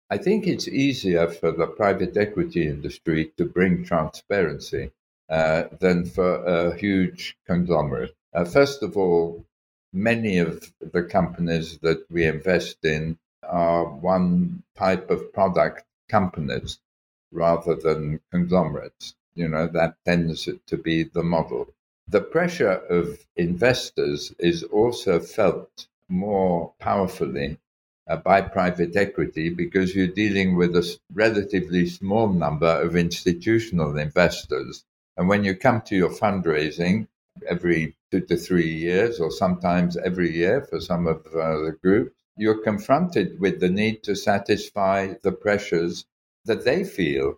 [0.10, 4.92] I think it's easier for the private equity industry to bring transparency
[5.30, 8.16] uh, than for a huge conglomerate.
[8.34, 9.46] Uh, first of all,
[9.94, 16.80] many of the companies that we invest in are one type of product companies
[17.32, 19.16] rather than conglomerates.
[19.36, 21.74] You know, that tends to be the model.
[22.08, 27.58] The pressure of investors is also felt more powerfully
[28.08, 34.84] uh, by private equity because you're dealing with a relatively small number of institutional investors.
[35.16, 37.08] And when you come to your fundraising
[37.48, 42.16] every two to three years, or sometimes every year for some of uh, the groups,
[42.38, 46.06] you're confronted with the need to satisfy the pressures
[46.46, 47.36] that they feel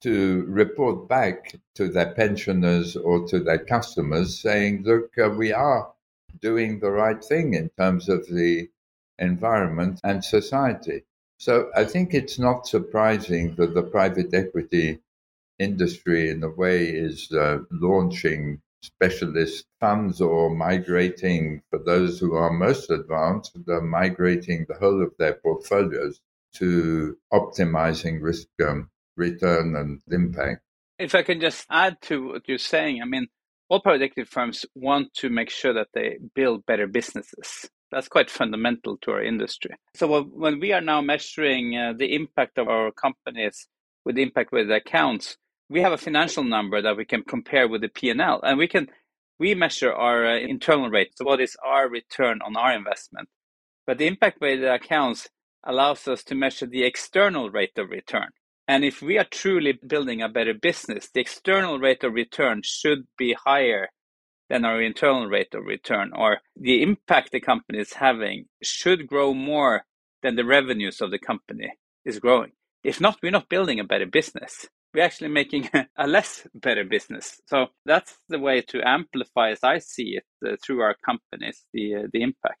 [0.00, 5.92] to report back to their pensioners or to their customers saying, look, uh, we are
[6.40, 8.68] doing the right thing in terms of the
[9.18, 11.02] environment and society.
[11.38, 15.00] So I think it's not surprising that the private equity
[15.58, 22.52] industry, in a way, is uh, launching specialist funds or migrating, for those who are
[22.52, 26.20] most advanced, they're migrating the whole of their portfolios
[26.54, 30.62] to optimizing risk um, return and impact.
[30.98, 33.28] If I can just add to what you're saying, I mean,
[33.68, 37.68] all equity firms want to make sure that they build better businesses.
[37.90, 39.70] That's quite fundamental to our industry.
[39.94, 43.66] So when we are now measuring uh, the impact of our companies
[44.04, 45.36] with impact weighted accounts,
[45.68, 48.88] we have a financial number that we can compare with the P&L, and we can
[49.38, 51.12] we measure our uh, internal rate.
[51.16, 53.28] So what is our return on our investment?
[53.86, 55.28] But the impact weighted accounts
[55.64, 58.30] allows us to measure the external rate of return.
[58.66, 63.06] And if we are truly building a better business, the external rate of return should
[63.16, 63.88] be higher
[64.50, 69.34] than our internal rate of return, or the impact the company is having should grow
[69.34, 69.84] more
[70.22, 71.72] than the revenues of the company
[72.04, 72.52] is growing.
[72.82, 74.66] If not, we're not building a better business.
[74.94, 77.40] We're actually making a less better business.
[77.46, 81.96] So that's the way to amplify, as I see it, uh, through our companies, the
[81.96, 82.58] uh, the impact.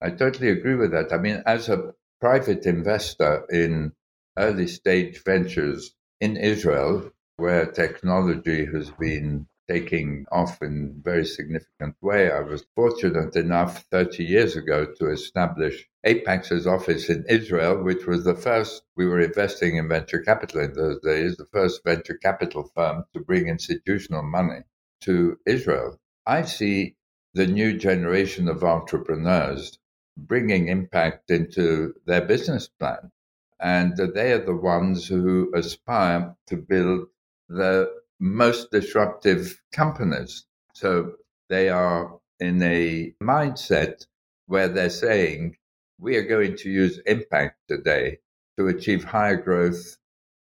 [0.00, 1.12] I totally agree with that.
[1.12, 3.92] I mean, as a private investor in
[4.38, 11.94] early stage ventures in Israel, where technology has been taking off in a very significant
[12.00, 12.30] way.
[12.30, 18.24] I was fortunate enough 30 years ago to establish Apax's office in Israel, which was
[18.24, 22.70] the first, we were investing in venture capital in those days, the first venture capital
[22.74, 24.60] firm to bring institutional money
[25.02, 25.98] to Israel.
[26.26, 26.96] I see
[27.34, 29.78] the new generation of entrepreneurs
[30.16, 33.12] bringing impact into their business plan
[33.60, 37.08] and they are the ones who aspire to build
[37.48, 40.44] the most disruptive companies.
[40.74, 41.12] So
[41.48, 44.06] they are in a mindset
[44.46, 45.56] where they're saying,
[45.98, 48.18] we are going to use impact today
[48.56, 49.96] to achieve higher growth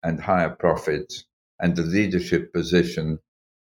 [0.02, 1.24] and higher profits
[1.60, 3.18] and a leadership position,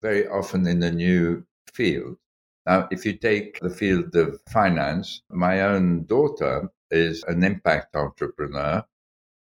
[0.01, 1.43] very often in a new
[1.73, 2.17] field.
[2.65, 8.83] Now, if you take the field of finance, my own daughter is an impact entrepreneur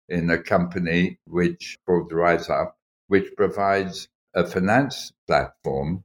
[0.09, 2.77] in a company which called Rise Up,
[3.07, 6.03] which provides a finance platform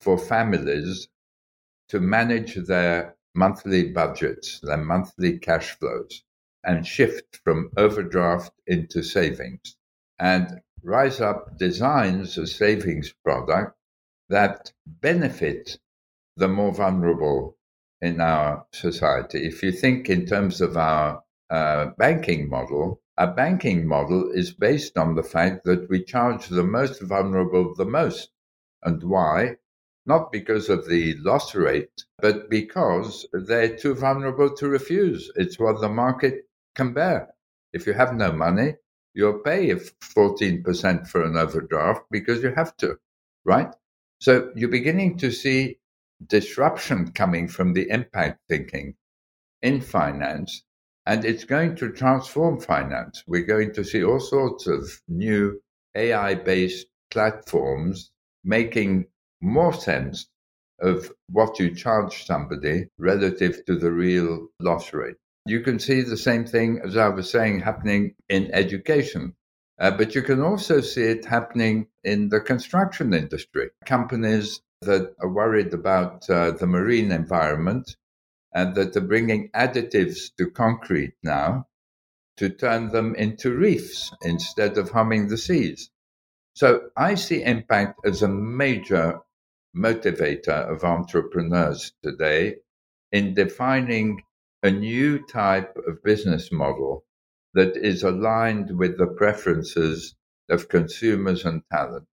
[0.00, 1.06] for families
[1.90, 6.24] to manage their monthly budgets, their monthly cash flows,
[6.64, 9.76] and shift from overdraft into savings.
[10.18, 13.76] And Rise Up designs a savings product
[14.30, 15.78] that benefits
[16.36, 17.58] the more vulnerable
[18.00, 19.46] in our society.
[19.46, 24.96] If you think in terms of our uh, banking model, our banking model is based
[24.96, 28.30] on the fact that we charge the most vulnerable the most.
[28.84, 29.56] And why?
[30.06, 35.30] Not because of the loss rate, but because they're too vulnerable to refuse.
[35.34, 37.34] It's what the market can bear.
[37.72, 38.76] If you have no money,
[39.14, 42.98] you'll pay 14% for an overdraft because you have to,
[43.44, 43.74] right?
[44.20, 45.78] So you're beginning to see
[46.24, 48.94] disruption coming from the impact thinking
[49.60, 50.62] in finance,
[51.08, 53.24] and it's going to transform finance.
[53.26, 55.58] We're going to see all sorts of new
[55.94, 58.10] AI based platforms
[58.44, 59.06] making
[59.40, 60.28] more sense
[60.80, 65.16] of what you charge somebody relative to the real loss rate.
[65.46, 69.34] You can see the same thing, as I was saying, happening in education.
[69.80, 73.70] Uh, but you can also see it happening in the construction industry.
[73.86, 77.96] Companies that are worried about uh, the marine environment
[78.58, 81.64] and that are bringing additives to concrete now
[82.36, 85.90] to turn them into reefs instead of harming the seas.
[86.54, 89.20] So I see impact as a major
[89.76, 92.56] motivator of entrepreneurs today
[93.12, 94.22] in defining
[94.64, 97.04] a new type of business model
[97.54, 100.16] that is aligned with the preferences
[100.50, 102.06] of consumers and talent.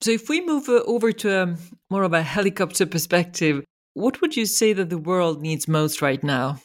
[0.00, 1.56] So, if we move over to a,
[1.88, 3.64] more of a helicopter perspective,
[3.94, 6.60] what would you say that the world needs most right now?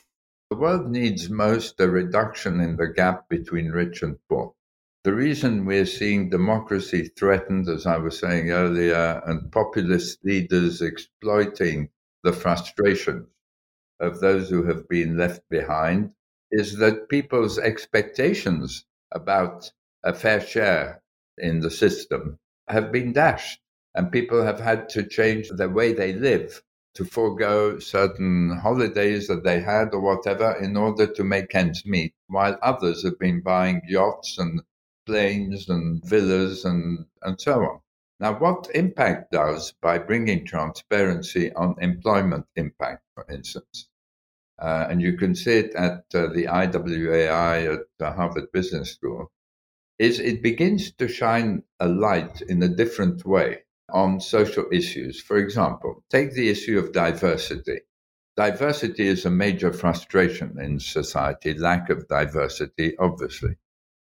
[0.49, 4.55] The world needs most a reduction in the gap between rich and poor.
[5.03, 11.89] The reason we're seeing democracy threatened, as I was saying earlier, and populist leaders exploiting
[12.23, 13.27] the frustrations
[13.99, 16.11] of those who have been left behind
[16.51, 19.71] is that people's expectations about
[20.03, 21.03] a fair share
[21.37, 23.61] in the system have been dashed,
[23.93, 26.63] and people have had to change the way they live
[26.95, 32.13] to forego certain holidays that they had or whatever in order to make ends meet,
[32.27, 34.61] while others have been buying yachts and
[35.05, 37.79] planes and villas and, and so on.
[38.19, 43.87] Now, what impact does by bringing transparency on employment impact, for instance?
[44.59, 49.31] Uh, and you can see it at uh, the IWAI at the Harvard Business School
[49.97, 53.63] is it begins to shine a light in a different way
[53.93, 55.21] on social issues.
[55.21, 57.81] For example, take the issue of diversity.
[58.35, 63.55] Diversity is a major frustration in society, lack of diversity, obviously.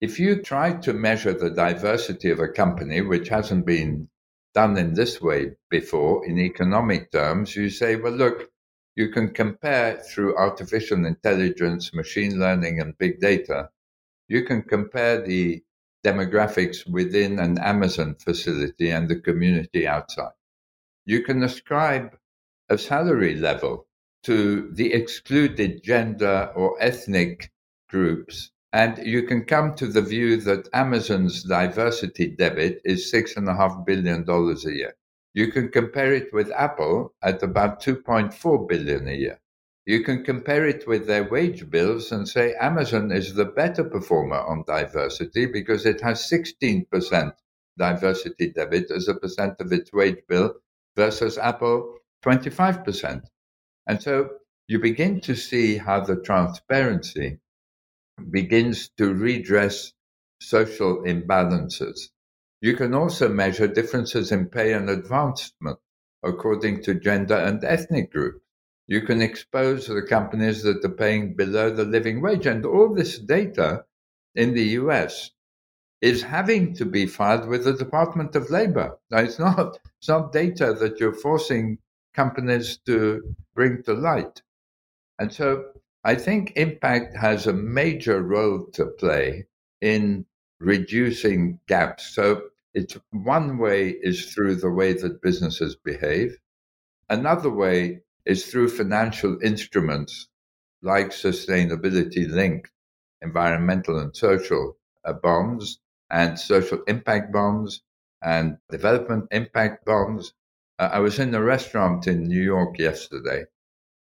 [0.01, 4.09] If you try to measure the diversity of a company, which hasn't been
[4.55, 8.51] done in this way before in economic terms, you say, well, look,
[8.97, 13.71] you can compare through artificial intelligence, machine learning, and big data.
[14.29, 15.63] You can compare the
[16.05, 20.33] demographics within an Amazon facility and the community outside.
[21.05, 22.17] You can ascribe
[22.69, 23.87] a salary level
[24.23, 27.51] to the excluded gender or ethnic
[27.89, 34.25] groups, and you can come to the view that Amazon's diversity debit is $6.5 billion
[34.29, 34.95] a year.
[35.35, 39.40] You can compare it with Apple at about 2.4 billion a year.
[39.87, 44.39] You can compare it with their wage bills and say Amazon is the better performer
[44.39, 47.33] on diversity because it has 16%
[47.79, 50.55] diversity debit as a percent of its wage bill
[50.97, 53.23] versus Apple 25%.
[53.87, 54.29] And so
[54.69, 57.41] you begin to see how the transparency
[58.31, 59.93] begins to redress
[60.41, 62.11] social imbalances.
[62.61, 65.79] You can also measure differences in pay and advancement
[66.23, 68.45] according to gender and ethnic groups
[68.91, 72.45] you can expose the companies that are paying below the living wage.
[72.45, 73.85] And all this data
[74.35, 75.31] in the US
[76.01, 78.99] is having to be filed with the Department of Labor.
[79.09, 81.79] Now, it's not, it's not data that you're forcing
[82.15, 83.23] companies to
[83.55, 84.43] bring to light.
[85.21, 85.67] And so
[86.03, 89.47] I think impact has a major role to play
[89.81, 90.27] in
[90.59, 92.07] reducing gaps.
[92.07, 92.43] So
[92.75, 96.37] it's one way is through the way that businesses behave.
[97.09, 100.29] Another way is through financial instruments
[100.83, 102.71] like sustainability linked
[103.23, 105.79] environmental and social uh, bonds
[106.11, 107.83] and social impact bonds
[108.23, 110.33] and development impact bonds.
[110.79, 113.45] Uh, I was in a restaurant in New York yesterday,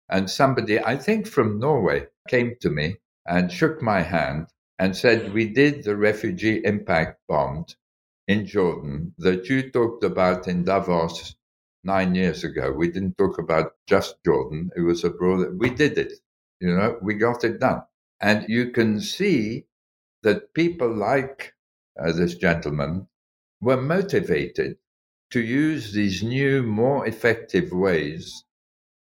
[0.09, 4.47] and somebody, I think from Norway, came to me and shook my hand
[4.77, 7.75] and said, We did the refugee impact bond
[8.27, 11.35] in Jordan that you talked about in Davos
[11.95, 12.71] nine years ago.
[12.71, 15.59] We didn't talk about just Jordan, it was abroad.
[15.63, 16.13] We did it,
[16.59, 17.81] you know, we got it done.
[18.21, 19.65] And you can see
[20.23, 21.53] that people like
[21.99, 23.07] uh, this gentleman
[23.61, 24.77] were motivated
[25.31, 28.43] to use these new, more effective ways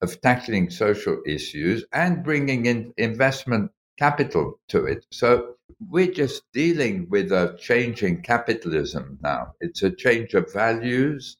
[0.02, 5.06] of tackling social issues and bringing in investment capital to it.
[5.10, 5.56] So
[5.90, 9.54] we're just dealing with a change in capitalism now.
[9.60, 11.38] It's a change of values,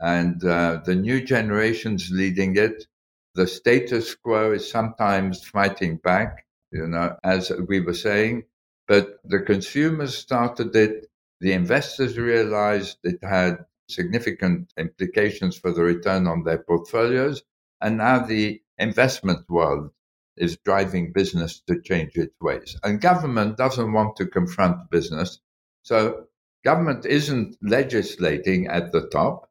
[0.00, 2.86] and uh, the new generation's leading it.
[3.34, 8.44] The status quo is sometimes fighting back, you know, as we were saying,
[8.88, 11.06] but the consumers started it.
[11.40, 17.42] The investors realized it had significant implications for the return on their portfolios.
[17.80, 19.90] And now the investment world
[20.36, 22.76] is driving business to change its ways.
[22.82, 25.40] And government doesn't want to confront business.
[25.82, 26.26] So
[26.64, 29.45] government isn't legislating at the top.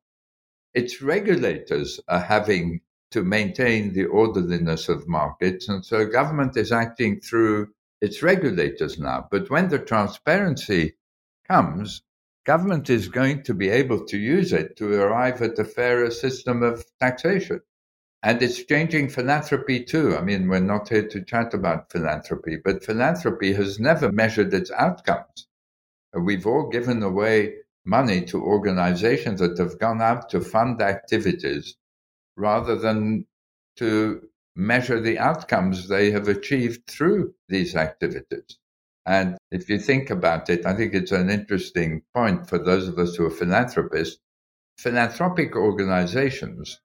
[0.75, 5.69] Its regulators are having to maintain the orderliness of markets.
[5.69, 7.69] And so government is acting through
[8.01, 9.27] its regulators now.
[9.31, 10.97] But when the transparency
[11.47, 12.01] comes,
[12.45, 16.61] government is going to be able to use it to arrive at a fairer system
[16.61, 17.61] of taxation.
[18.21, 20.17] And it's changing philanthropy too.
[20.17, 24.71] I mean, we're not here to chat about philanthropy, but philanthropy has never measured its
[24.71, 25.47] outcomes.
[26.13, 27.55] We've all given away
[27.85, 31.75] money to organizations that have gone out to fund activities
[32.35, 33.25] rather than
[33.77, 38.57] to measure the outcomes they have achieved through these activities.
[39.05, 42.97] And if you think about it, I think it's an interesting point for those of
[42.97, 44.19] us who are philanthropists.
[44.77, 46.81] Philanthropic organizations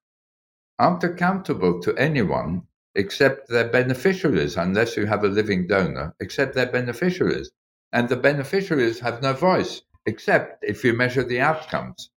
[0.79, 2.63] aren't accountable to anyone
[2.95, 7.51] except their beneficiaries, unless you have a living donor, except their beneficiaries.
[7.93, 12.11] And the beneficiaries have no voice, except if you measure the outcomes.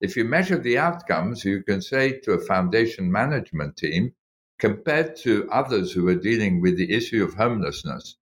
[0.00, 4.14] If you measure the outcomes, you can say to a foundation management team,
[4.58, 8.16] compared to others who are dealing with the issue of homelessness,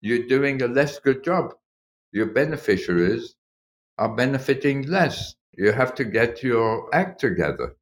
[0.00, 1.54] you're doing a less good job.
[2.12, 3.34] Your beneficiaries
[3.98, 5.34] are benefiting less.
[5.52, 7.76] You have to get your act together.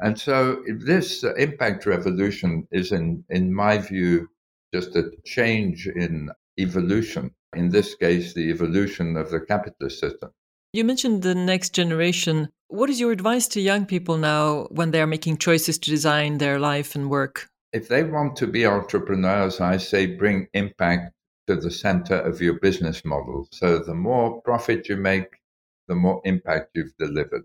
[0.00, 4.28] And so this uh, impact revolution is, in, in my view,
[4.72, 7.34] just a change in evolution.
[7.54, 10.30] In this case, the evolution of the capitalist system.
[10.72, 12.50] You mentioned the next generation.
[12.68, 16.38] What is your advice to young people now when they are making choices to design
[16.38, 17.48] their life and work?
[17.72, 21.12] If they want to be entrepreneurs, I say bring impact
[21.46, 23.48] to the center of your business model.
[23.50, 25.40] So the more profit you make,
[25.86, 27.44] the more impact you've delivered.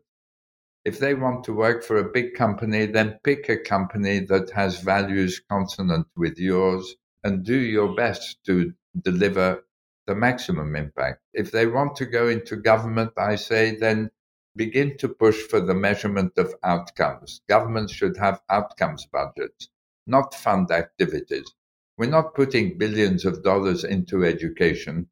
[0.83, 4.81] If they want to work for a big company, then pick a company that has
[4.81, 9.63] values consonant with yours and do your best to deliver
[10.05, 11.21] the maximum impact.
[11.33, 14.11] If they want to go into government, I say then
[14.55, 17.41] begin to push for the measurement of outcomes.
[17.49, 19.69] Governments should have outcomes budgets,
[20.05, 21.53] not fund activities.
[21.97, 25.07] We're not putting billions of dollars into education.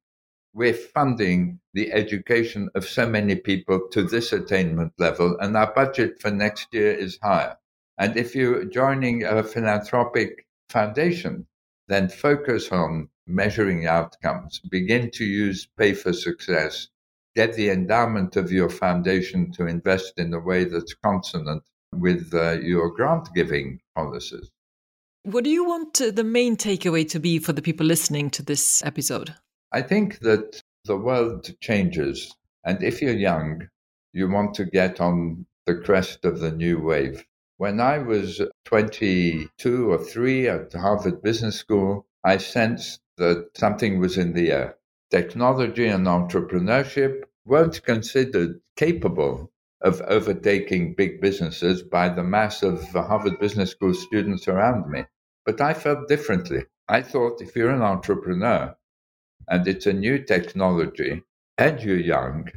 [0.54, 6.20] We're funding the education of so many people to this attainment level, and our budget
[6.22, 7.58] for next year is higher.
[7.98, 11.48] And if you're joining a philanthropic foundation,
[11.88, 14.60] then focus on measuring outcomes.
[14.60, 16.88] Begin to use pay for success.
[17.36, 21.64] Get the endowment of your foundation to invest in a way that's consonant
[21.94, 24.50] with uh, your grant giving policies.
[25.24, 28.44] What do you want uh, the main takeaway to be for the people listening to
[28.44, 29.36] this episode?
[29.72, 32.36] I think that the world changes.
[32.66, 33.70] And if you're young,
[34.14, 37.24] you want to get on the crest of the new wave.
[37.58, 44.18] When I was 22 or 3 at Harvard Business School, I sensed that something was
[44.18, 44.76] in the air.
[45.12, 49.52] Technology and entrepreneurship weren't considered capable
[49.82, 55.06] of overtaking big businesses by the mass of Harvard Business School students around me.
[55.46, 56.64] But I felt differently.
[56.88, 58.76] I thought if you're an entrepreneur
[59.48, 61.22] and it's a new technology
[61.60, 62.50] and you're young,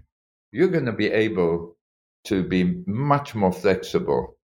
[0.51, 1.77] you're going to be able
[2.25, 4.39] to be much more flexible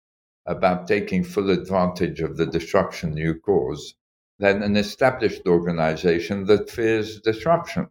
[0.48, 3.94] about taking full advantage of the disruption you cause
[4.40, 7.90] than an established organization that fears disruption.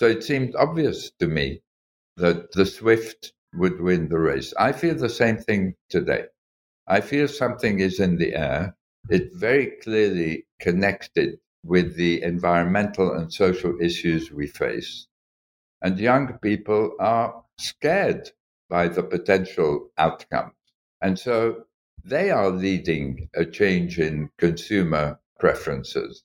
[0.00, 1.62] So it seemed obvious to me
[2.16, 4.52] that the Swift would win the race.
[4.58, 6.26] I feel the same thing today.
[6.86, 8.76] I feel something is in the air.
[9.08, 15.06] It's very clearly connected with the environmental and social issues we face.
[15.82, 18.30] And young people are scared
[18.68, 20.54] by the potential outcomes.
[21.00, 21.64] And so
[22.04, 26.22] they are leading a change in consumer preferences.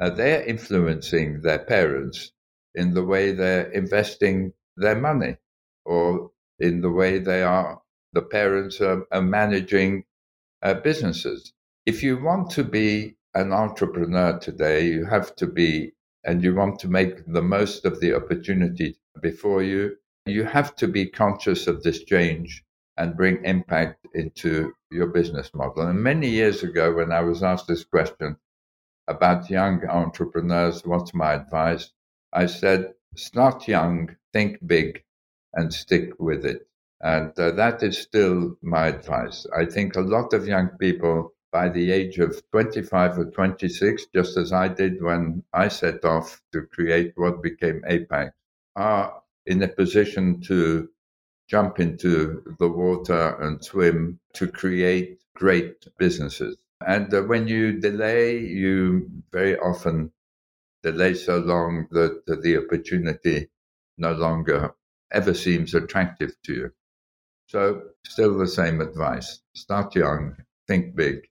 [0.00, 2.32] Uh, they're influencing their parents
[2.74, 5.36] in the way they're investing their money
[5.84, 6.30] or
[6.60, 7.80] in the way they are,
[8.12, 10.04] the parents are, are managing
[10.62, 11.52] uh, businesses.
[11.86, 15.92] If you want to be an entrepreneur today, you have to be,
[16.24, 19.96] and you want to make the most of the opportunity before you,
[20.26, 22.64] you have to be conscious of this change
[22.96, 25.86] and bring impact into your business model.
[25.86, 28.36] And many years ago, when I was asked this question
[29.08, 31.90] about young entrepreneurs, what's my advice?
[32.32, 35.02] I said, start young, think big,
[35.54, 36.68] and stick with it.
[37.00, 39.46] And uh, that is still my advice.
[39.56, 44.36] I think a lot of young people by the age of 25 or 26, just
[44.36, 48.32] as I did when I set off to create what became Apax,
[48.76, 50.88] are in a position to
[51.48, 56.58] jump into the water and swim to create great businesses.
[56.86, 60.12] And uh, when you delay, you very often
[60.82, 63.48] delay so long that the opportunity
[63.96, 64.74] no longer
[65.12, 66.72] ever seems attractive to you.
[67.46, 71.26] So, still the same advice start young, think big,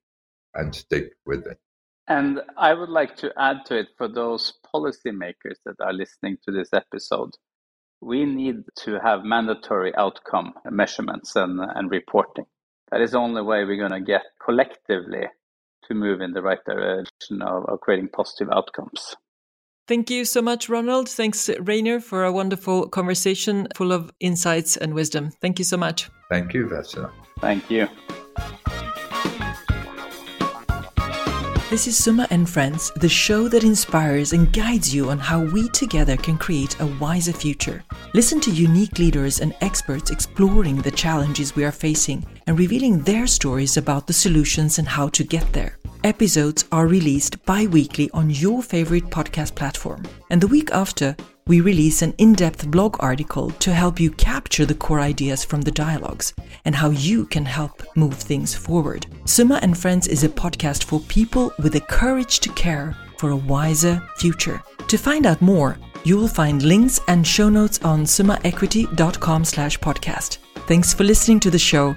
[0.54, 1.60] and stick with it.
[2.08, 6.52] And I would like to add to it for those policymakers that are listening to
[6.52, 7.32] this episode.
[8.02, 12.46] We need to have mandatory outcome measurements and, and reporting.
[12.92, 15.28] That is the only way we're going to get collectively
[15.88, 19.16] to move in the right direction of, of creating positive outcomes.
[19.88, 21.08] Thank you so much, Ronald.
[21.08, 25.32] Thanks, Reynir, for a wonderful conversation full of insights and wisdom.
[25.42, 26.10] Thank you so much.
[26.30, 27.10] Thank you, Vesna.
[27.40, 27.88] Thank you.
[31.70, 35.68] This is Summa and Friends, the show that inspires and guides you on how we
[35.68, 37.84] together can create a wiser future.
[38.14, 43.28] Listen to unique leaders and experts exploring the challenges we are facing and revealing their
[43.28, 45.78] stories about the solutions and how to get there.
[46.06, 50.08] Episodes are released bi weekly on your favorite podcast platform.
[50.30, 54.66] And the week after, we release an in depth blog article to help you capture
[54.66, 56.34] the core ideas from the dialogues
[56.66, 59.08] and how you can help move things forward.
[59.26, 63.36] Summa and Friends is a podcast for people with the courage to care for a
[63.36, 64.62] wiser future.
[64.88, 70.38] To find out more, you will find links and show notes on summaequity.com slash podcast.
[70.68, 71.96] Thanks for listening to the show.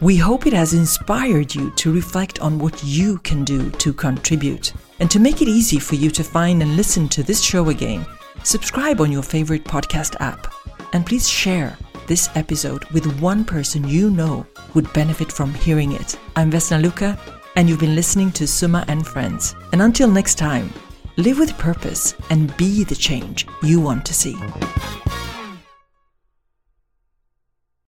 [0.00, 4.72] We hope it has inspired you to reflect on what you can do to contribute.
[4.98, 8.04] And to make it easy for you to find and listen to this show again,
[8.44, 10.52] Subscribe on your favorite podcast app.
[10.92, 11.78] And please share
[12.08, 16.18] this episode with one person you know would benefit from hearing it.
[16.34, 17.18] I'm Vesna Luca,
[17.56, 19.54] and you've been listening to Summa and Friends.
[19.72, 20.72] And until next time,
[21.16, 24.36] live with purpose and be the change you want to see.